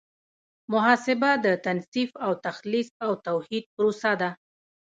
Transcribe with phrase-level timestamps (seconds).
[0.71, 4.29] محاسبه د تنصیف او تخلیص او توحید پروسه ده.